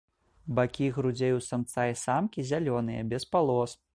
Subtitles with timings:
[0.59, 3.79] Бакі грудзей у самца і самкі зялёныя, без палос.